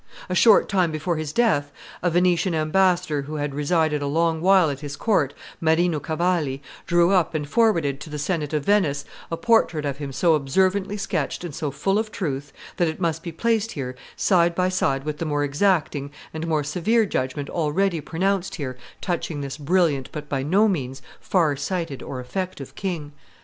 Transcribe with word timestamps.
A 0.29 0.33
short 0.33 0.67
time 0.67 0.91
before 0.91 1.17
his 1.17 1.31
death 1.31 1.71
a 2.01 2.09
Venetian 2.09 2.55
ambassador 2.55 3.21
who 3.21 3.35
had 3.35 3.53
resided 3.53 4.01
a 4.01 4.07
long 4.07 4.41
while 4.41 4.71
at 4.71 4.79
his 4.79 4.95
court, 4.95 5.35
Marino 5.59 5.99
Cavalli, 5.99 6.59
drew 6.87 7.11
up 7.11 7.35
and 7.35 7.47
forwarded 7.47 7.99
to 7.99 8.09
the 8.09 8.17
Senate 8.17 8.51
of 8.51 8.65
Venice 8.65 9.05
a 9.31 9.37
portrait 9.37 9.85
of 9.85 9.99
him 9.99 10.11
so 10.11 10.33
observantly 10.33 10.97
sketched 10.97 11.43
and 11.43 11.53
so 11.53 11.69
full 11.69 11.99
of 11.99 12.11
truth 12.11 12.51
that 12.77 12.87
it 12.87 12.99
must 12.99 13.21
be 13.21 13.31
placed 13.31 13.73
here 13.73 13.93
side 14.15 14.55
by 14.55 14.69
side 14.69 15.03
with 15.03 15.19
the 15.19 15.25
more 15.25 15.43
exacting 15.43 16.09
and 16.33 16.47
more 16.47 16.63
severe 16.63 17.05
judgment 17.05 17.47
already 17.51 18.01
pronounced 18.01 18.55
here 18.55 18.77
touching 19.01 19.41
this 19.41 19.55
brilliant 19.59 20.09
but 20.11 20.27
by 20.27 20.41
no 20.41 20.67
means 20.67 21.03
far 21.19 21.55
sighted 21.55 22.01
or 22.01 22.19
effective 22.19 22.73
king. 22.73 23.11